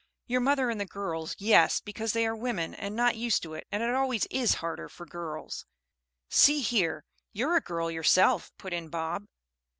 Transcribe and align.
"Your 0.25 0.41
mother 0.41 0.71
and 0.71 0.81
the 0.81 0.87
girls, 0.87 1.35
yes, 1.37 1.79
because 1.79 2.13
they 2.13 2.25
are 2.25 2.35
women 2.35 2.73
and 2.73 2.95
not 2.95 3.17
used 3.17 3.43
to 3.43 3.53
it, 3.53 3.67
and 3.71 3.83
it 3.83 3.93
always 3.93 4.25
is 4.31 4.55
harder 4.55 4.89
for 4.89 5.05
girls" 5.05 5.67
"See 6.27 6.61
here, 6.61 7.05
you're 7.33 7.55
a 7.55 7.61
girl 7.61 7.91
yourself," 7.91 8.51
put 8.57 8.73
in 8.73 8.89
Bob. 8.89 9.27